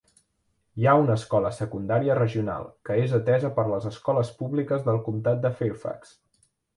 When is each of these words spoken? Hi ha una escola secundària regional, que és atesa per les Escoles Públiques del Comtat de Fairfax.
Hi 0.83 0.85
ha 0.85 0.93
una 1.01 1.17
escola 1.19 1.49
secundària 1.57 2.15
regional, 2.19 2.65
que 2.89 2.97
és 3.01 3.13
atesa 3.17 3.51
per 3.59 3.65
les 3.73 3.85
Escoles 3.91 4.31
Públiques 4.39 4.89
del 4.89 4.97
Comtat 5.11 5.45
de 5.45 5.53
Fairfax. 5.61 6.17